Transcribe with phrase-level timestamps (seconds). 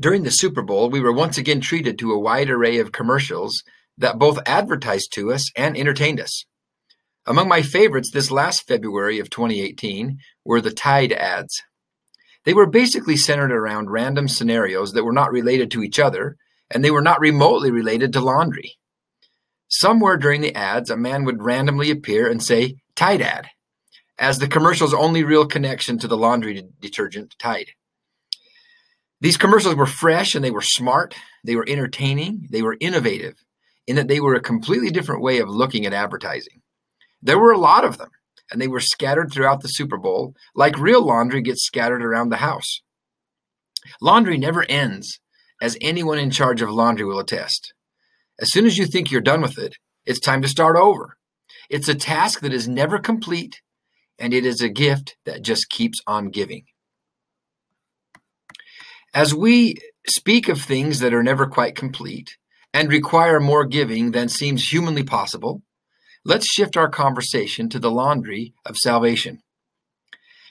[0.00, 3.64] During the Super Bowl, we were once again treated to a wide array of commercials
[3.96, 6.44] that both advertised to us and entertained us.
[7.26, 11.62] Among my favorites this last February of 2018 were the Tide ads.
[12.44, 16.36] They were basically centered around random scenarios that were not related to each other,
[16.70, 18.76] and they were not remotely related to laundry.
[19.66, 23.48] Somewhere during the ads, a man would randomly appear and say, Tide ad,
[24.16, 27.72] as the commercial's only real connection to the laundry detergent, Tide.
[29.20, 31.14] These commercials were fresh and they were smart,
[31.44, 33.34] they were entertaining, they were innovative,
[33.86, 36.62] in that they were a completely different way of looking at advertising.
[37.20, 38.10] There were a lot of them,
[38.50, 42.36] and they were scattered throughout the Super Bowl, like real laundry gets scattered around the
[42.36, 42.80] house.
[44.00, 45.20] Laundry never ends,
[45.60, 47.72] as anyone in charge of laundry will attest.
[48.40, 49.76] As soon as you think you're done with it,
[50.06, 51.16] it's time to start over.
[51.68, 53.60] It's a task that is never complete,
[54.18, 56.64] and it is a gift that just keeps on giving.
[59.14, 59.76] As we
[60.06, 62.36] speak of things that are never quite complete
[62.74, 65.62] and require more giving than seems humanly possible,
[66.24, 69.40] let's shift our conversation to the laundry of salvation.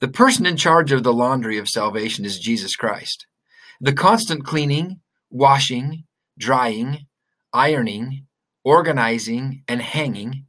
[0.00, 3.26] The person in charge of the laundry of salvation is Jesus Christ.
[3.80, 6.04] The constant cleaning, washing,
[6.38, 7.06] drying,
[7.52, 8.26] ironing,
[8.64, 10.46] organizing, and hanging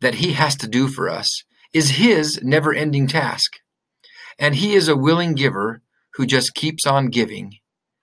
[0.00, 3.52] that he has to do for us is his never ending task.
[4.38, 5.82] And he is a willing giver
[6.16, 7.52] who just keeps on giving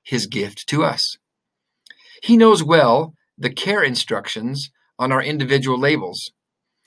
[0.04, 1.18] his gift to us.
[2.22, 6.32] He knows well the care instructions on our individual labels,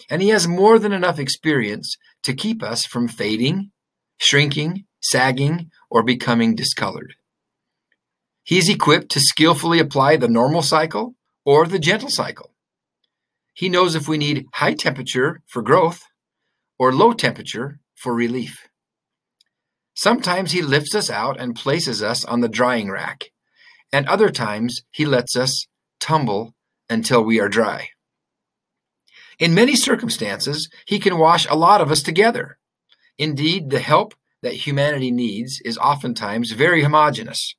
[0.08, 3.70] and he has more than enough experience to keep us from fading,
[4.18, 7.14] shrinking, sagging, or becoming discolored.
[8.44, 12.52] He's equipped to skillfully apply the normal cycle or the gentle cycle.
[13.52, 16.02] He knows if we need high temperature for growth
[16.78, 18.68] or low temperature for relief.
[19.96, 23.30] Sometimes he lifts us out and places us on the drying rack,
[23.92, 25.66] and other times he lets us
[26.00, 26.54] tumble
[26.90, 27.88] until we are dry.
[29.38, 32.58] In many circumstances, he can wash a lot of us together.
[33.18, 37.54] Indeed, the help that humanity needs is oftentimes very homogeneous.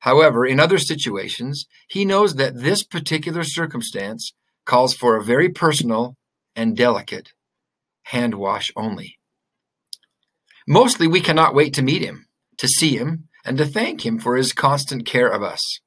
[0.00, 4.32] However, in other situations, he knows that this particular circumstance
[4.64, 6.16] calls for a very personal
[6.56, 7.32] and delicate
[8.02, 9.17] hand wash only.
[10.70, 12.26] Mostly we cannot wait to meet him,
[12.58, 15.80] to see him, and to thank him for his constant care of us.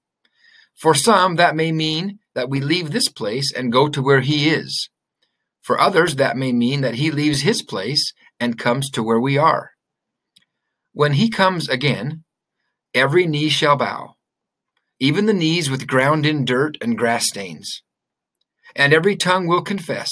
[0.73, 4.49] For some, that may mean that we leave this place and go to where he
[4.49, 4.89] is.
[5.61, 9.37] For others, that may mean that he leaves his place and comes to where we
[9.37, 9.69] are.
[10.93, 12.23] When he comes again,
[12.95, 14.15] every knee shall bow,
[14.99, 17.83] even the knees with ground in dirt and grass stains.
[18.75, 20.09] And every tongue will confess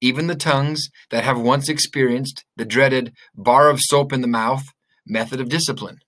[0.00, 4.64] even the tongues that have once experienced the dreaded bar of soap in the mouth
[5.06, 5.98] method of discipline.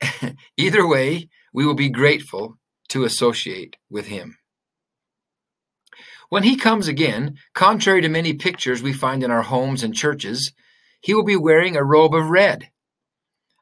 [0.56, 2.58] Either way, we will be grateful
[2.88, 4.36] to associate with him.
[6.28, 10.52] When he comes again, contrary to many pictures we find in our homes and churches,
[11.00, 12.70] he will be wearing a robe of red,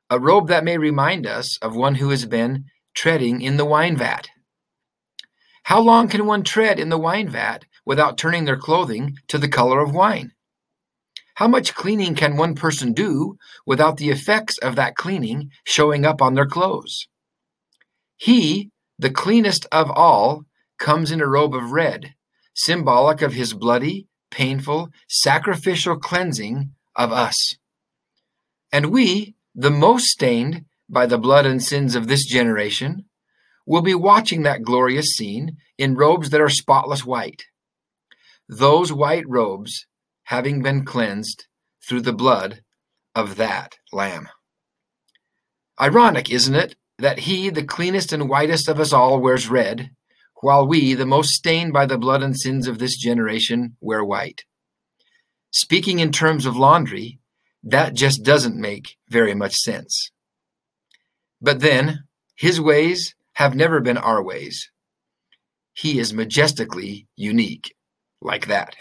[0.09, 3.97] a robe that may remind us of one who has been treading in the wine
[3.97, 4.29] vat.
[5.65, 9.49] How long can one tread in the wine vat without turning their clothing to the
[9.49, 10.33] color of wine?
[11.37, 16.21] How much cleaning can one person do without the effects of that cleaning showing up
[16.21, 17.09] on their clothes?
[18.17, 20.45] He, the cleanest of all,
[20.79, 22.15] comes in a robe of red,
[22.55, 27.57] symbolic of his bloody, painful, sacrificial cleansing of us.
[28.71, 33.07] And we, the most stained by the blood and sins of this generation,
[33.67, 37.45] will be watching that glorious scene in robes that are spotless white
[38.49, 39.87] those white robes
[40.25, 41.47] having been cleansed
[41.87, 42.63] through the blood
[43.15, 44.29] of that lamb.
[45.81, 49.91] Ironic, isn't it, that he, the cleanest and whitest of us all, wears red,
[50.41, 54.45] while we, the most stained by the blood and sins of this generation, wear white.
[55.51, 57.19] Speaking in terms of laundry,
[57.63, 60.11] that just doesn't make very much sense.
[61.41, 62.05] But then,
[62.37, 64.71] his ways have never been our ways.
[65.73, 67.75] He is majestically unique
[68.23, 68.77] like that.